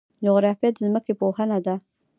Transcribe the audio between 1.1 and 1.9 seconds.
پوهنه ده